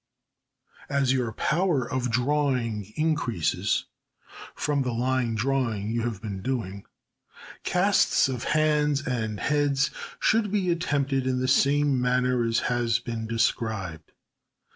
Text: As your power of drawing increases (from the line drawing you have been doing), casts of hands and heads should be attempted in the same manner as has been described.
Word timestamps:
As 0.89 1.13
your 1.13 1.31
power 1.31 1.87
of 1.87 2.09
drawing 2.09 2.91
increases 2.95 3.85
(from 4.55 4.81
the 4.81 4.91
line 4.95 5.35
drawing 5.35 5.91
you 5.91 6.01
have 6.05 6.23
been 6.23 6.41
doing), 6.41 6.85
casts 7.63 8.27
of 8.27 8.45
hands 8.45 9.03
and 9.05 9.39
heads 9.39 9.91
should 10.19 10.51
be 10.51 10.71
attempted 10.71 11.27
in 11.27 11.39
the 11.39 11.47
same 11.47 12.01
manner 12.01 12.43
as 12.43 12.61
has 12.61 12.97
been 12.97 13.27
described. 13.27 14.11